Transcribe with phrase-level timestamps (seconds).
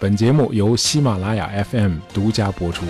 [0.00, 2.86] 本节目由喜马拉雅 FM 独家播出。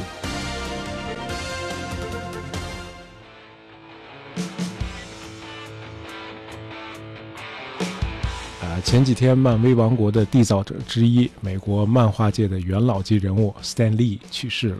[8.61, 14.77] 啊，前几天漫威王国的缔造者之一，美国漫画界的元老级人物 Stan Lee 去世了。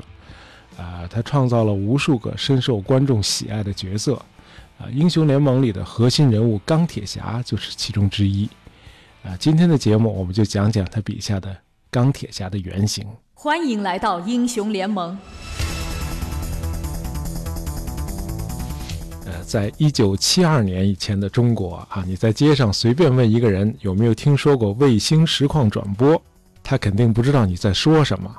[0.77, 4.17] 啊，他创造了无数个深受观众喜爱的角色。
[4.77, 8.47] 啊，英雄联盟里的核心人物钢铁侠就是其中之一。
[9.23, 11.57] 啊，今天的节目我们就讲讲他笔下的。
[11.91, 13.07] 钢铁侠的原型。
[13.35, 15.17] 欢迎来到英雄联盟。
[19.27, 26.21] 呃，在一九七二年以前的中国啊，你在街上随便问一个人有没有听说过卫星实况转播，
[26.63, 28.35] 他肯定不知道你在说什么。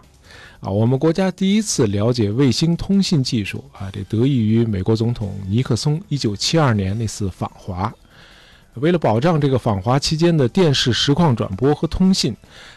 [0.61, 7.93] 啊，我们国家第一次了解卫星通信技术啊，这得益于美国总统尼克松一九七二年那次访华。
[8.75, 12.35] 为了保障这个访华期间的电视实况转播和通信，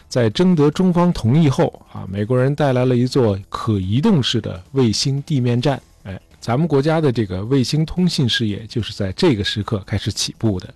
[0.09, 5.81] 在征得中方同意后啊，美国人带来了一座可移动式的卫星地面站。
[6.03, 10.73] 哎，咱们国家的这个卫星通信事业就是在这个时刻开始起步的。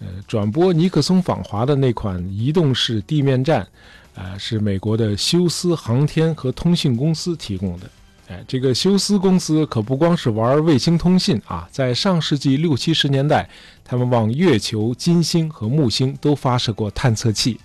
[0.00, 3.66] 呃，转播尼克松访华的那款移动式地面站，
[4.14, 7.88] 啊，是美国的休斯航天和通信公司提供的。
[8.28, 13.48] 哎，这个休斯公司可不光是玩卫星通信啊，在上世纪六七十年代，
[13.84, 17.60] 他们往月球、金星和木星都发射过探测器。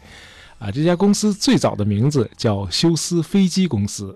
[0.60, 4.16] 啊，这家公司最早的名字叫休斯飞机公司。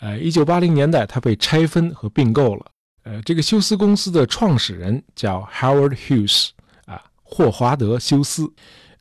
[0.00, 2.64] 呃，一九八零年代，它被拆分和并购了。
[3.02, 6.48] 呃，这个休斯公司的创始人叫 Howard Hughes，
[6.86, 8.50] 啊，霍华德·休斯。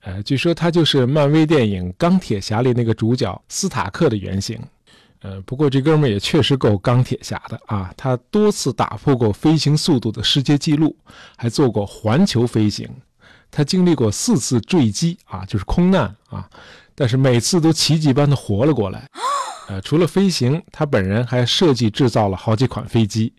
[0.01, 4.59] 呃，据说他就是漫威电影《钢铁侠》里那个主角斯塔克的原型。
[5.23, 7.93] 呃，不过这哥们儿也确实够钢铁侠的啊！
[7.95, 10.93] 他多次打破过飞行速度的世界纪录，
[11.37, 12.89] 还做过环球飞行。
[13.49, 16.49] 他经历过四次坠机啊，就是空难啊，
[16.93, 19.07] 但是每次都奇迹般的活了过来。
[19.69, 23.31] 呃，除了飞行，他本人还设计制造了好几款飞机。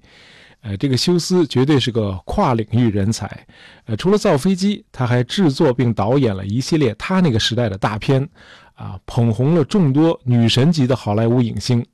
[0.63, 3.47] 呃，这个休斯绝对是个跨领域人才。
[3.85, 8.27] 呃，除了造飞机，他还制作并导演了一系列他那个时代的大片。
[8.75, 11.85] 啊，捧红了众多女神级的好莱坞影星。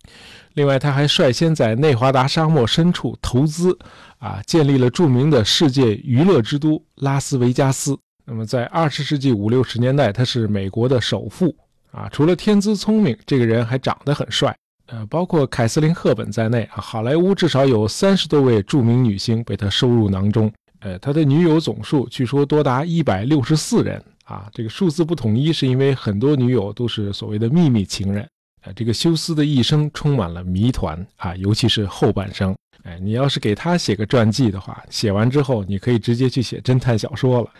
[0.54, 3.78] 另外，他还率先在内华达沙漠深处投资，
[4.18, 7.96] 啊，建立了著名的世界娱乐之都拉斯维加斯。
[8.24, 11.54] 那么，在二十世纪五六十年代，他是美国的首富。
[11.92, 14.56] 啊，除了天资聪明，这个人还长得很帅。
[14.86, 20.52] 呃，包括凯瑟琳·赫本在内，啊，好莱坞至少有三十多位著名女星被他收入囊中。
[20.80, 24.02] 呃，他的女友总数据说多达一百六十四人。
[24.30, 28.22] 啊，这个数字不统一，是因为很多女友都是所谓的秘密情人。
[28.62, 32.54] 啊，这个休斯的一生充满了谜团啊，尤其是后半生。
[32.84, 37.50] 哎，你要是给他写个传记的话，写完之后你可以直接去写侦探小说了。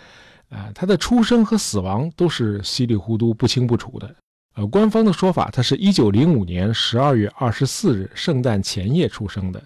[0.57, 4.15] 啊，他的出生和死亡都是稀里糊涂、不清不楚的。
[4.55, 9.61] 呃，官方的说法，他是一九零五年十二月二十四日圣诞前夜出生的。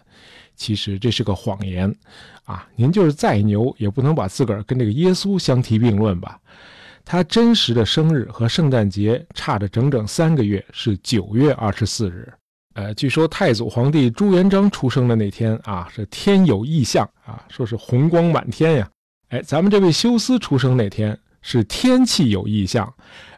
[0.56, 1.94] 其实这是个谎言。
[2.44, 6.38] 啊，您就是再牛，也不能把自个儿跟这个耶稣相提并论吧？
[7.04, 12.32] 他真实的生日和圣诞节差着整整三个月，是九月二十四日。
[12.74, 18.88] 呃，据说太祖皇帝朱元璋出生的那天啊，是天有异象啊，说是红光满天呀。
[19.28, 22.92] 哎，咱们这位休斯出生那天是天气有异象。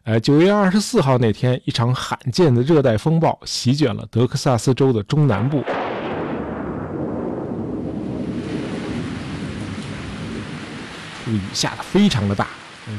[0.04, 5.58] 呃，九月二十四号那天，一场罕见的热带风暴席卷了德克萨斯州的中南部，
[11.28, 12.46] 雨下的非常的大。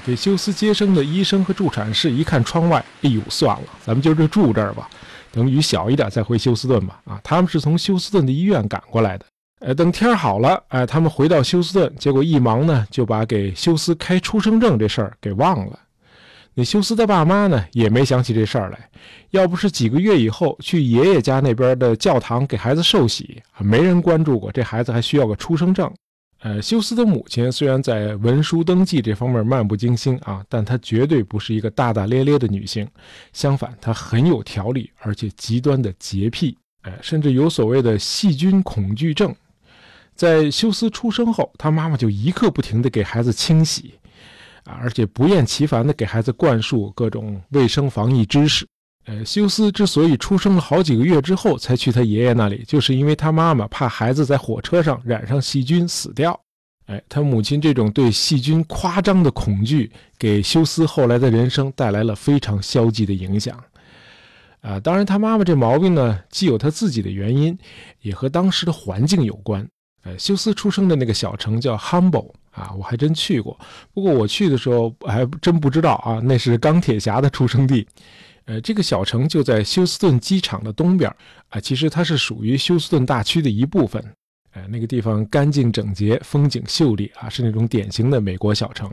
[0.05, 4.89] 给休斯接生的医生和助产士一看窗外，哎呦，算了，咱们今儿就住这儿吧，
[5.31, 6.99] 等雨小一点再回休斯顿吧。
[7.05, 9.25] 啊，他们是从休斯顿的医院赶过来的。
[9.59, 15.79] 呃，等天好了，哎，他们回到休斯顿，结果一忙呢，就把给休斯开出生证这事儿给忘了。
[16.53, 18.89] 那休斯的爸妈呢，也没想起这事儿来。
[19.31, 25.91] 要不是几个月以后去爷爷家那边的教堂给孩子受洗，没人关注过这孩子还需要个出生证。
[26.39, 32.87] 呃，休斯的母亲虽然在文书登记这方面漫不经心啊，但她绝对不是一个大大咧咧的女性。
[33.34, 39.35] 相反，她很有条理，而且极端的洁癖，哎，甚至有所谓的细菌恐惧症。
[40.13, 43.95] 在休斯出生后，他妈妈就一刻不停地给孩子清洗，
[44.63, 48.67] 啊，而且不厌其烦地给孩子灌输各种卫生防疫知识。
[49.07, 56.37] 呃，休斯之所以出生了好几个月之后才去他爷爷那里，就是因为他妈妈怕孩子在火车上染上细菌死掉。
[56.87, 59.89] 哎，他母亲这种对细菌夸张的恐惧，
[60.19, 63.57] 给休斯后来的人生带来了非常消极的影响。
[64.61, 67.57] 啊，当然，他妈妈这毛病呢，既有他自己的原因，
[68.01, 69.65] 也和当时的环境有关。
[70.03, 73.57] 呃，休斯出生的那个小城叫 Humble 啊，我还真去过。
[73.93, 77.87] 不过我去的时候还真不知道啊，那是钢铁侠的出生地。
[78.47, 81.14] 呃，这个小城就在休斯顿机场的东边
[81.49, 84.03] 啊，其实它是属于休斯顿大区的一部分。
[84.52, 88.90] 哎，那个地方干净整洁，风景秀丽啊，是那种典型的美国小城。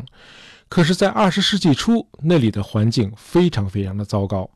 [0.68, 4.50] 可是，在二十世纪初，那里的环境非常非常的糟糕。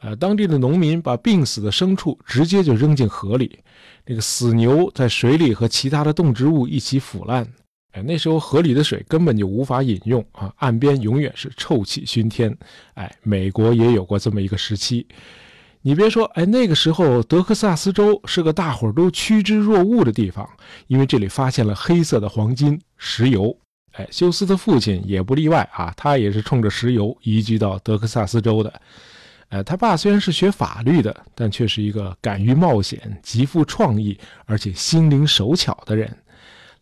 [0.00, 3.58] 呃，当地的农民把病死的牲畜直接就扔进河里，
[4.04, 7.50] 那个死牛在水里和其他的动植物一起腐烂。
[7.94, 12.54] 哎，那时候河里的水根本就无法饮用啊，岸边永远是臭气熏天。
[12.94, 15.06] 哎，美国也有过这么一个时期。
[15.80, 20.48] 你别说，哎，那个时候德克萨斯州是个大伙儿都趋之若鹜的地方，
[20.88, 23.56] 因为这里发现了黑色的黄金——石油。
[23.92, 28.80] 哎，休斯的父亲也不例外啊，他也是冲着石油移居到德克萨斯州的。
[29.50, 36.16] 呃，他爸虽然是学法律的，但却是一个敢于冒险、极富创意，而且心灵手巧的人。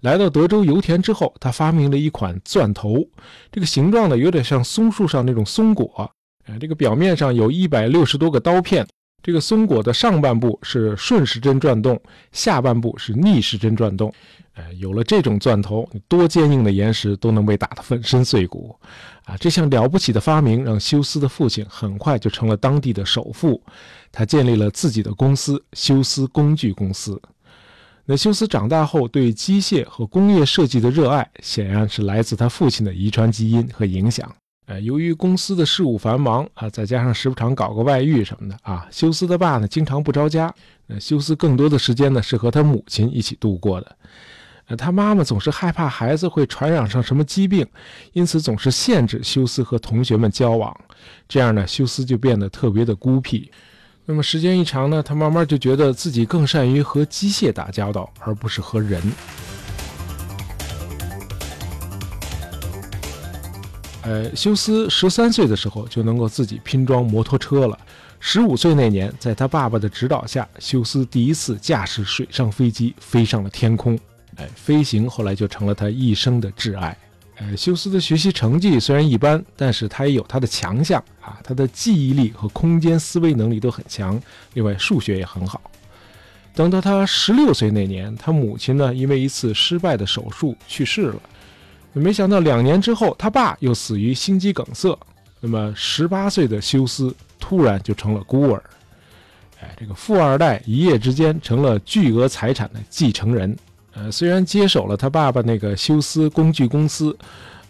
[0.03, 3.05] 来到德州油田之后，他发明了一款钻头，
[3.53, 6.11] 这个形状呢有点像松树上那种松果，
[6.47, 8.85] 呃，这个表面上有一百六十多个刀片，
[9.23, 12.01] 这个松果的上半部是顺时针转动，
[12.33, 14.13] 下半部是逆时针转动。
[14.55, 18.77] 呃，有了这种钻头，多坚硬的岩石都能被打得粉身碎骨，
[19.25, 23.63] 啊，这项了不起的发明让休斯的父亲很快就成了当地的首富，
[24.11, 27.19] 他建立了自己的公司——休斯工具公司。
[28.05, 34.31] 那休斯长大后对机械和工业设计的热爱，显然是来自他父亲的遗传基因和影响。
[34.67, 40.53] 呃，由于公司的事务繁忙啊，再加上时不常搞个外遇什么的啊，休斯的爸呢经常不着家。
[40.87, 43.97] 那休斯更多的时间呢是和他母亲一起度过的。
[44.67, 47.67] 呃，他妈妈总是害怕孩子会传染上什么疾病，
[48.13, 50.75] 因此总是限制休斯和同学们交往。
[51.29, 53.51] 这样呢，休斯就变得特别的孤僻。
[54.05, 59.01] 那么时间一长呢，他慢慢就觉得自己更善于和机械打交道，而不是和人。
[64.03, 67.79] 呃，休斯十三岁的时候就能够自己拼装摩托车了。
[68.19, 73.97] 十五岁那年，在他爸爸的指导下，休斯第一次驾驶水上飞机飞上了天空。
[74.37, 76.99] 哎，飞行后来就成了他一生的挚爱。
[77.43, 84.21] 呃，休斯的学习成绩虽然一般，但是他也有他的强项啊，他的记忆力和空间思维能力都很强，
[84.55, 85.61] 另外数学也很好。
[86.55, 91.21] 等到他十六岁那年，他母亲呢因为一次失败的手术去世了，
[91.95, 94.97] 没想到两年之后，他爸又死于心肌梗塞。
[95.41, 98.63] 那么十八岁的休斯突然就成了孤儿，
[99.61, 103.57] 哎，这个富二代一夜之间成了巨额财产的继承人。
[103.95, 107.17] 呃，虽然接手了他爸爸那个休斯工具公司，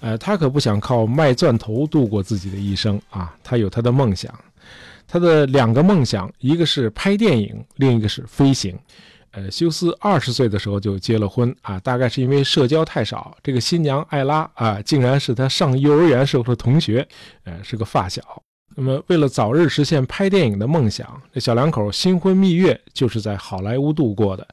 [0.00, 3.34] 呃，他可不想靠卖钻头度过自己的一生啊。
[3.42, 4.32] 他有他的梦想，
[5.06, 8.78] 他的两个梦想，一个是拍电影，另一个是飞行。
[9.32, 13.34] 呃，休斯二十岁的时候就结了婚啊，大概是因为社交太少。
[13.42, 17.06] 这个新娘艾拉啊，竟然是他上幼儿园时候的同学，
[17.44, 18.22] 呃，是个发小。
[18.76, 24.46] 那么，为了早日实现拍电影的梦想，这小两口新婚蜜月就是在好莱坞度过的。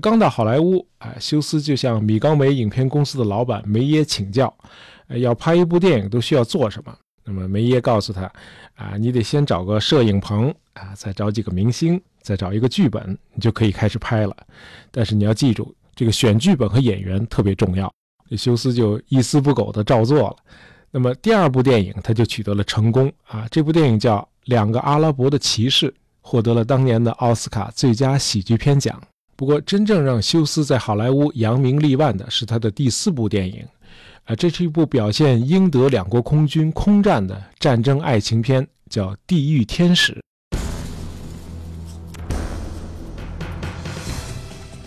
[0.00, 4.52] 刚到好莱坞，哎，休斯就向米高梅影片公司的老板梅耶请教，
[5.08, 6.92] 要拍一部电影都需要做什么。
[7.24, 8.22] 那么梅耶告诉他，
[8.74, 14.36] 啊，你得先找个摄影棚，啊，再找几个明星，再找一个剧本，你就可以开始拍了。
[14.90, 17.90] 但是你要记住，这个选剧本和演员特别重要。
[18.36, 20.36] 休斯就一丝不苟地照做了。
[20.90, 25.88] 那么第二部电影他就取得了成功，啊，这部电影叫《两个阿拉伯的骑士》，
[26.20, 29.00] 获得了当年的奥斯卡最佳喜剧片奖。
[29.36, 33.66] 不过，真正让休斯在好莱坞扬名立万的是他的第四部电影，
[34.24, 40.12] 啊，这是一部表现英德两国空军空战的战争爱情片，叫《地狱天使》。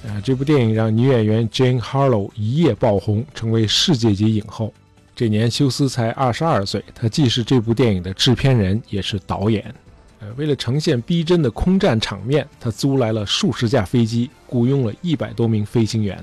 [0.07, 4.73] 啊，这部电影让女演员 Jane Harlow 一夜爆红，成为世界级影后。
[5.13, 9.75] 这年休斯才二十二岁，他既是这部电影的制片人，也是导演。
[10.19, 16.17] 呃，为了呈现逼真的空战场面，他租来了数十架飞机，雇佣了一百多名飞行员。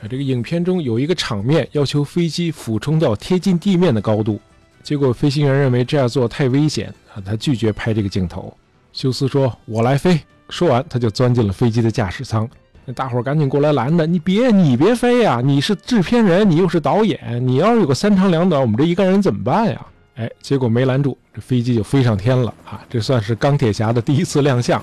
[0.00, 4.38] 啊，这个影片中有一个场面要求飞机俯冲到贴近地面的高度，
[4.82, 8.54] 结果飞行员认为这样做太危险啊，他拒绝拍这个镜头。
[8.92, 12.48] 休斯说：“我来飞。”说完，他就钻进了飞机的驾驶舱。
[12.84, 15.42] 那大伙赶紧过来拦着：“你别，你别飞呀！
[15.44, 19.86] 你是制片人，你又是导演，你要是有个三长两短，我们这一个人怎么办呀？”
[20.18, 22.84] 哎，结果没拦住，这飞机就飞上天了啊！
[22.90, 24.82] 这算是钢铁侠的第一次亮相。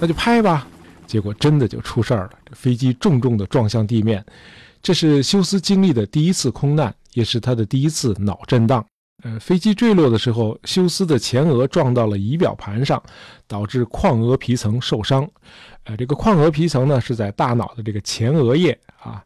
[0.00, 0.66] 那就拍吧，
[1.06, 4.24] 结果真的就出事儿了，这飞机重重的撞向地面。
[4.82, 8.82] 这是休斯经历的第一次空难，也是他的第一次脑震荡。
[9.22, 13.02] 呃，飞机坠落的时候，休斯的前额撞到了仪表盘上，
[13.46, 15.28] 导致眶额皮层受伤。
[15.84, 19.22] 呃，这个眶额皮层呢，是在大脑的这个前额叶啊。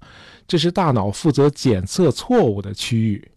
[0.48, 3.30] 这是大脑负责检测错误的区域，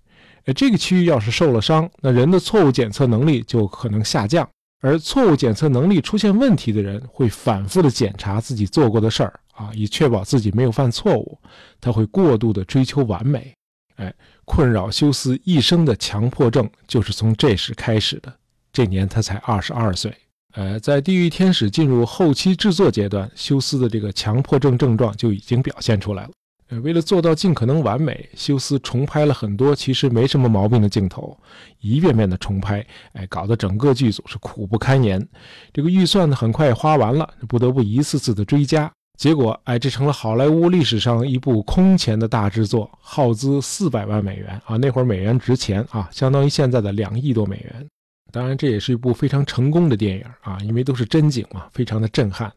[0.45, 4.49] 哎，这个区域要是受了伤，那人的错误检测能力就可能下降。
[4.83, 11.37] 而错误检测能力出现问题的人，会反复的检查自己做过的事儿啊，以确保自己没有犯错误。
[11.79, 13.53] 他会过度的追求完美，
[13.97, 14.11] 哎，
[14.45, 18.33] 困扰休斯一生的强迫症就是从这时开始的。
[18.73, 20.15] 这年他才二十二岁，
[20.53, 26.31] 呃，在《地狱天使》进入后期制作阶段，休斯的这个强迫症症状就已经表现出来了。
[26.79, 31.37] 为了做到尽可能完美，休斯重拍了很多其实没什么毛病的镜头，
[31.79, 35.27] 一遍遍的重拍，哎，搞得整个剧组是苦不堪言。
[35.73, 38.91] 这个预算呢，很快也花完了，不得不一次次的追加。
[39.19, 44.77] 结果，哎，这成了好莱坞历史上一部空前的大制作，耗资四百万美元啊！
[44.77, 47.87] 那会儿美元值钱啊，相当于现在的两亿多美元。
[48.31, 52.51] 当然，这也是一部非常成功的电影啊，因为都是真景嘛，非常的震撼。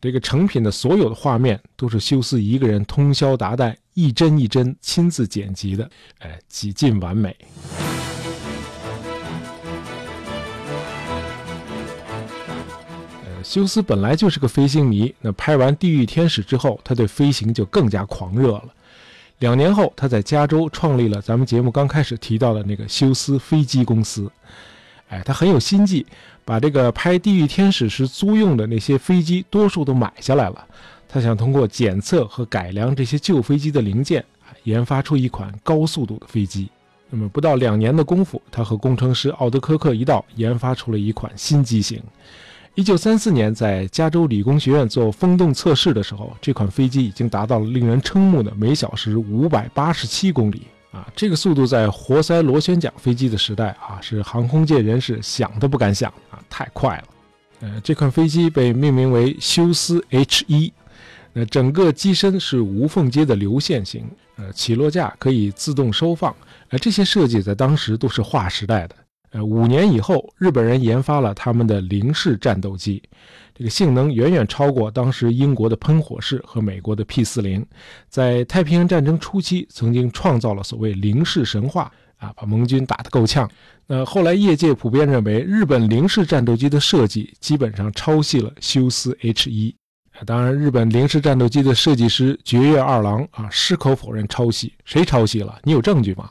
[0.00, 7.36] 这个成品的所有的画面都是休斯一个人通宵达旦，一帧一帧亲自剪辑的，哎，几近完美。
[13.42, 18.68] 休斯本来就是个飞行迷，那拍完《地狱天使》之后，他对飞行就更加狂热了。
[19.40, 24.30] 两年后，他在加州创立了咱们节目刚开始提到的那个休斯飞机公司。
[25.10, 26.06] 哎，他很有心计，
[26.44, 30.66] 把这个拍《地狱天使》时租用的那些飞机，多数都买下来了。
[31.08, 34.24] 他想通过检测和改良这些旧飞机的零件，
[34.62, 36.68] 研发出一款高速度的飞机。
[37.10, 42.00] 那么不到两年的功夫，他和工程师奥德科克一道研发出了一款新机型。
[42.76, 50.62] 一九三四年，在加州理工学院做风洞测试的时候，这款飞机已经达到了令人瞠目的每小时五百八十七公里。
[50.90, 57.04] 啊，这个速度在活塞螺旋桨飞机的时代啊，是航空界人士想都不敢想啊，太快了。
[57.60, 60.72] 呃，这款飞机被命名为休斯 H 一，
[61.32, 66.34] 那整个机身是无缝接的流线型，呃，起落架可以自动收放，
[66.70, 68.96] 呃，这些设计在当时都是划时代的。
[69.32, 73.00] 呃，五年以后，日本人研发了他们的零式战斗机。
[73.60, 77.62] 这个性能远远超过当时英国的喷火式和美国的 P 四零，
[78.08, 83.46] 在太平洋战争初期曾经创造了所谓零式神话啊，把盟军打得够呛。
[83.86, 89.76] 那后来业界普遍认为，日本零式战斗机的设计基本上抄袭了休斯 H 一。
[90.24, 94.72] 当然，日本零式战斗机的设计师绝月二郎啊，矢口否认抄袭。
[94.86, 95.58] 谁抄袭了？
[95.64, 96.30] 你有证据吗？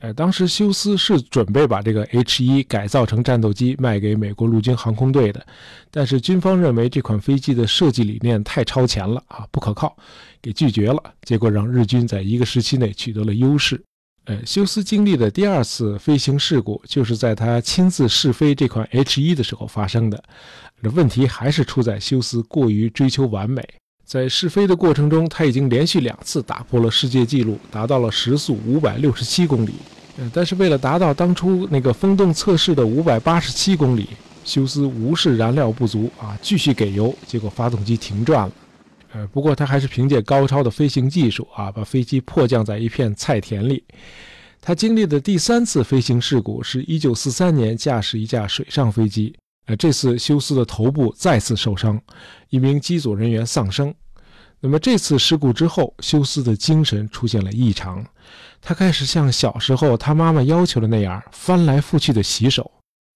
[0.00, 5.46] 呃，当时休斯是准备把这个 H 一改造成战斗机卖给美国陆军航空队的，
[5.90, 9.94] 但是军方认为这款飞机的设计理念太超前了啊，不可靠，
[10.40, 11.02] 给拒绝了。
[11.22, 13.78] 结果让日军在一个时期内取得了优势。
[14.24, 20.22] 呃，休斯经历的第二次飞行事故就是在他亲自试飞这款 H 一的时候发生的。
[20.82, 23.62] 这问题还是出在休斯过于追求完美，
[24.10, 29.74] 在试飞的过程中，他已经连续两次打破了世界纪录，达到了时速五百六十七公里。
[30.32, 34.08] 但是为了达到当初那个风洞测试的五百八十七公里，
[34.44, 38.52] 休斯无视燃料不足啊，继续给油，结果发动机停转了。
[39.12, 43.84] 呃，不过他还是凭借高超的飞行技术啊，把飞机迫降在一片菜田里。
[44.60, 49.36] 他经历的第三次飞行事故是一九四三年驾驶一架水上飞机，
[49.70, 52.00] 呃，这次休斯的头部再次受伤，
[52.48, 53.94] 一名机组人员丧生。
[54.58, 58.04] 那么这次事故之后，休斯的精神出现了异常。
[58.60, 62.68] 他开始像小时候他妈妈要求的那样翻来覆去的洗手，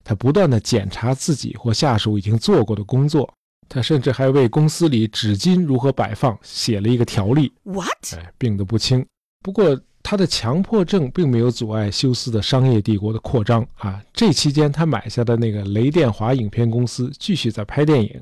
[0.04, 3.28] 他不断的检查自己或下属已经做过的工作，
[3.68, 7.52] 他甚至还为公司里纸巾如何摆放写了一个条例。
[7.64, 8.14] What？
[8.16, 9.04] 哎，病得不轻。
[9.42, 14.00] 不过他的强迫症并没有阻碍休斯的商业帝国的扩张啊。
[14.12, 18.20] 这期间他买下的那个雷电华影片公司继续在拍电影。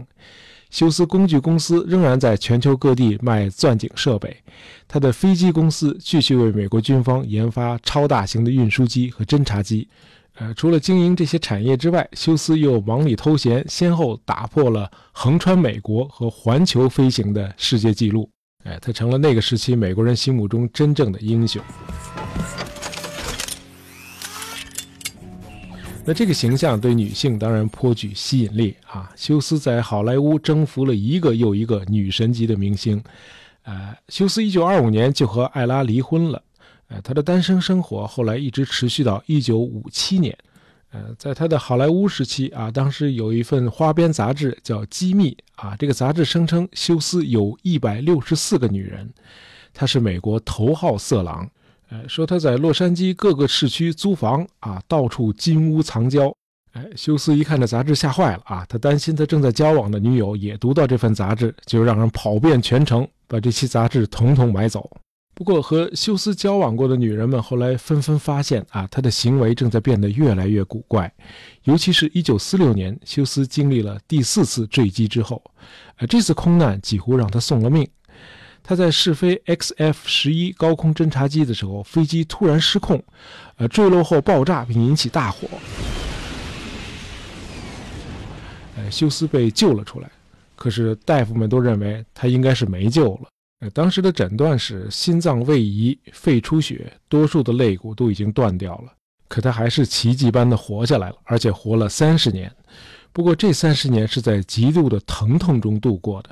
[0.70, 4.34] 休斯工具公司仍然在全球各地卖钻井设备，
[4.88, 9.86] 他的飞机公司继续为美国军方研发超大型的运输机和侦察机。
[10.36, 18.30] 呃，除了经营这些产业之外，休斯又忙里偷闲，先后打破了横穿美国和环球飞行的世界纪录。
[18.64, 21.62] 哎，他成了那个时期美国人心目中真正的英雄。
[26.04, 29.08] 那这个形象对女性当然颇具吸引力啊！
[29.14, 33.00] 休斯在好莱坞征服了一个又一个女神级的明星。
[33.62, 36.42] 呃，休斯1925年就和艾拉离婚了。
[36.88, 40.36] 呃，他的单身生活后来一直持续到1957年。
[40.92, 49.10] 呃，在他的好莱坞时期啊，当时有一份花边杂志叫《机密》啊，这个杂志声称休斯有一百六十四个女人，
[49.72, 51.48] 他是美国头号色狼。
[51.88, 56.30] 呃，说他在洛杉矶各个市区租房啊，到处金屋藏娇。
[56.72, 64.90] 哎，休斯一看这杂志吓坏了啊，他担心他正在交往的女友也读到这份杂志，就让人跑遍全城把这期杂志统统买走。
[65.34, 71.10] 不过，和休斯交往过的女人们后来纷纷发现，啊，他的行为正在变得越来越古怪。
[71.64, 75.42] 尤其是一九四六年，休斯经历了第四次坠机之后，
[75.96, 77.88] 呃，这次空难几乎让他送了命。
[78.62, 83.02] 他在试飞 XF 十一高空侦察机的时候，飞机突然失控，
[83.56, 85.48] 呃，坠落后爆炸并引起大火。
[88.76, 90.08] 呃，休斯被救了出来，
[90.54, 93.31] 可是大夫们都认为他应该是没救了。
[93.70, 98.92] 当时的诊断是心脏位移、肺出血，多数的肋骨都已经断掉了。
[99.28, 102.52] 可他还是奇迹般的活下来了，而且活了三十年。
[103.12, 106.30] 不过这三十年是在极度的疼痛中度过的。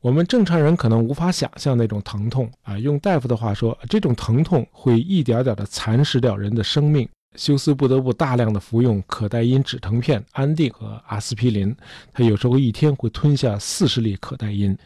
[0.00, 2.78] 我们正常人可能无法想象那种疼痛啊。
[2.78, 7.06] 用大夫的话说，这种疼痛会一点点的蚕食掉人的生命。
[7.36, 11.74] 休斯不得不大量的服用可待因止疼片、安定和阿司匹林。
[12.12, 14.76] 他有时候一天会吞下四十粒可待因。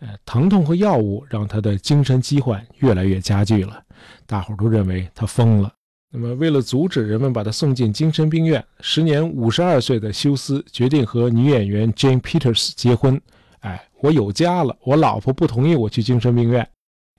[0.00, 3.82] 呃，疼痛和药物让他的精神疾患越来越加剧了，
[4.26, 5.72] 大伙都认为他疯了。
[6.10, 13.20] 那么，为了阻止人们把他送进精神病院，时年五十二岁的休斯决定和女演员 Jane Peters 结婚。
[13.60, 16.66] 哎，我有家了，我老婆不同意我去精神病院。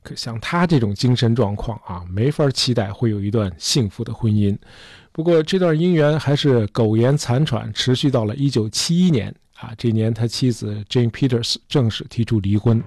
[0.04, 4.58] 可像他这种精神状况啊，没法期待会有一段幸福的婚姻。
[5.12, 9.34] 不过，这段姻缘还是苟延残喘，持续到了一九七一年。
[9.62, 12.82] 啊，这年他妻子 Jane Peters 正式提出离婚。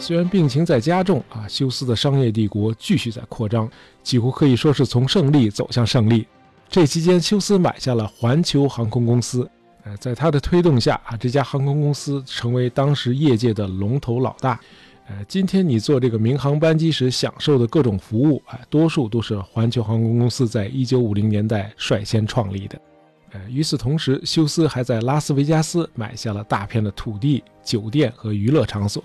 [0.00, 3.70] 虽然病情在加重，啊，休斯的商业帝国继续在扩张，
[4.02, 6.26] 几乎可以说是从胜利走向胜利。
[6.68, 9.48] 这期间，休斯买下了环球航空公司。
[9.84, 14.60] 呃，在他的推动下，啊，这家航空公司成为当时业界的龙头老大。
[15.08, 22.80] 呃，今天你坐这个民航班机时享受的各种服务，啊，多数都是环球航空公司在一九五零年代率先创立的。
[23.32, 29.02] 呃，与此同时，休斯还在拉斯维加斯买下了大片的土地、酒店和娱乐场所，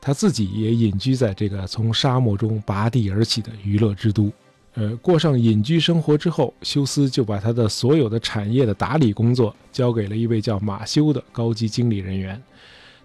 [0.00, 4.30] 他自己也隐居在这个从沙漠中拔地而起的娱乐之都。
[4.74, 12.40] 呃，过上隐居生活之后，休斯就把他的所有的产业的打理工作交给了一位叫马修的高级经理人员。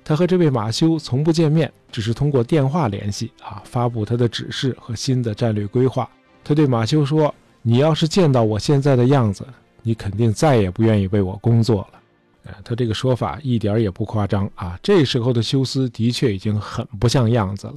[0.04, 6.10] 他和这位马修从不见面，只是通过电话联系啊，发布他的指示和新的战略规划。
[6.44, 9.46] 他对马修说：“你要是见到我现在的样子，
[9.84, 12.00] 你肯定再也不愿意为我工作了。”
[12.44, 14.78] 呃，他这个说法一点也不夸张啊。
[14.82, 17.76] 这时候的休斯的确已经很不像样子了。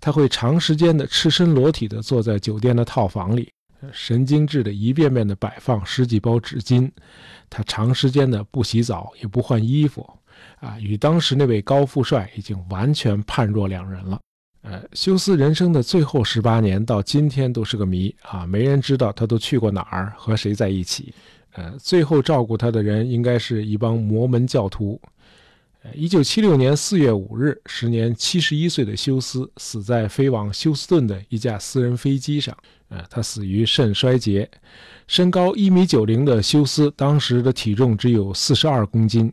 [0.00, 3.52] 他会长时间的赤身裸体的坐在酒店的套房里，
[3.92, 6.90] 神经质的一遍遍的摆放十几包纸巾。
[7.50, 10.08] 他长时间的不洗澡也不换衣服。
[10.58, 14.18] 啊，与当时那位高富帅已经完全判若两人了。
[14.62, 21.14] 呃，休斯人生的最后十八年到今天都是个谜啊，没人知道他都去过哪儿，和谁在一起。
[21.52, 25.00] 呃，最后照顾他的人应该是一帮摩门教徒。
[25.82, 32.54] 呃，一九七六年四月五日，时年七十一岁的休斯死在飞往休斯顿的一架私人飞机上。
[32.90, 34.50] 呃，他死于肾衰竭。
[35.06, 39.32] 身高一米九零的休斯当时的体重只有四十二公斤。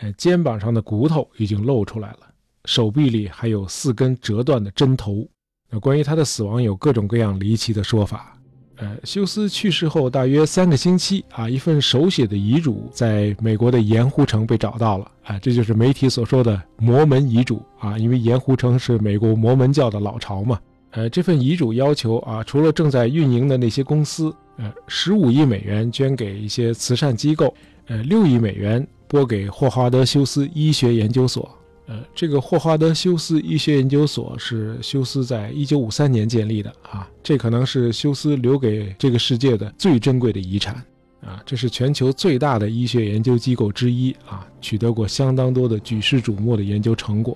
[0.00, 2.18] 呃，肩膀上的骨头已经露出来了，
[2.66, 5.26] 手臂里还有四根折断的针头。
[5.70, 8.34] 那关于他的死亡，有各种各样离奇的说法。
[8.76, 15.10] 呃，休斯去世后大约三个星期啊，一份手写的遗嘱在美国的盐湖城被找到了。
[15.24, 20.60] 啊，这就是媒体所说的摩门遗嘱啊，因为盐湖城是美国摩门教的老巢嘛。
[20.92, 27.52] 呃，这份遗嘱要求啊，除了正在运营的那些公司，呃，十五亿美元捐给一些慈善机构，
[27.88, 28.86] 呃，六亿美元。
[29.08, 31.50] 拨给霍华德休斯医学研究所。
[31.86, 40.74] 呃，这个霍华德休斯医学研究所是休斯在一九五三年建立的啊，这可能是休斯留给这个世界的最珍贵的遗产
[41.22, 41.42] 啊。
[41.46, 47.34] 这是全球最大的医学研究机构之一啊，取得过相当多的举世瞩目的研究成果。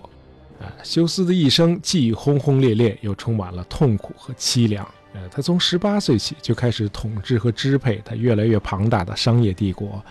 [0.61, 4.87] 啊，休斯的一生既轰轰烈烈，又充满了痛苦和凄凉。
[5.14, 10.03] 呃，他从十八岁起就开始统治和支配他越来越庞大的商业帝国。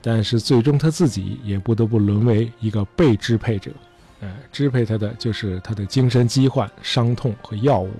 [0.00, 3.70] 但是最终他自己也不得不沦为一个被支配者，
[4.20, 7.90] 呃，支配他的就是他的精神疾患、伤痛和药物。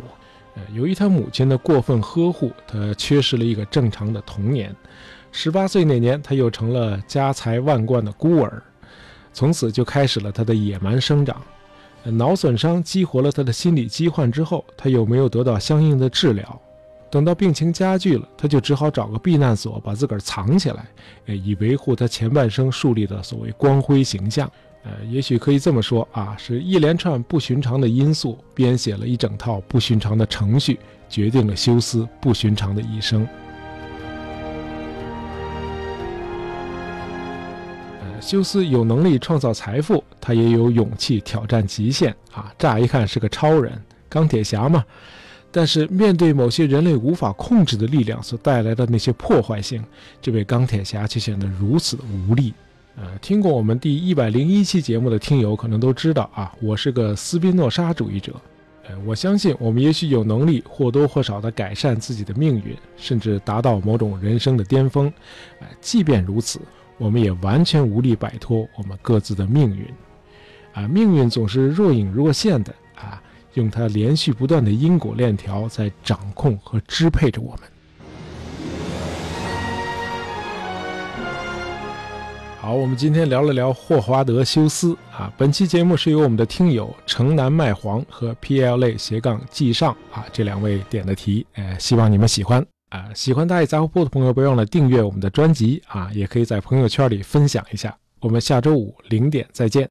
[0.54, 4.74] 呃，由于他母亲的过分呵护，他缺失了一个正常的童年。
[5.32, 8.62] 十八岁那年，他又成了家财万贯的孤儿，
[9.32, 11.40] 从此就开始了他的野蛮生长。
[12.04, 16.60] 脑损伤激活了他的心理疾患之后，他又没有得到相应的治疗。
[17.10, 20.86] 等到病情加剧了，他就只好找个避难所把自个儿藏起来，
[21.26, 24.50] 呃，以维护他前半生树立的所谓光辉形象。
[24.84, 33.26] 呃，也许可以这么说啊，是一连串不寻常的因素编写了一整套不寻常的程序，决定了休斯不寻常的一生。
[38.28, 42.52] 休斯有能力创造财富，他也有勇气挑战极限啊！
[42.58, 43.72] 乍一看是个超人，
[44.06, 44.84] 钢铁侠嘛。
[45.50, 49.82] 但是面对某些人类无法控制的力量所带来的那些破坏性，
[50.20, 52.52] 这位钢铁侠却显得如此无力。
[52.96, 58.34] 呃，听过我们第一百零一期节目的听友可能都知道啊，我是个斯宾诺莎主义者。
[58.86, 65.10] 呃，我相信我们也许有能力或多或少地改善自己的命运，甚至达到某种人生的巅峰。
[65.60, 66.60] 呃，即便如此，
[66.98, 69.86] 我们也完全无力摆脱我们各自的命运。
[70.74, 73.22] 啊，命运总是若隐若现的啊。
[73.54, 77.60] 用它连续不断的因果链条在掌控和支配着我们。
[82.60, 85.32] 好，我们今天聊了聊霍华德·休斯啊。
[85.36, 93.10] 本期节目是由我们的听友城南麦黄和 PLA 斜杠记上啊这两位点的题，哎，希望你们喜欢啊。
[93.14, 97.94] 喜欢大爷杂货铺的朋友，别忘了订阅我们的专辑啊，也可以在朋友圈里分享一下。
[98.20, 99.86] 我们下周五零点再见。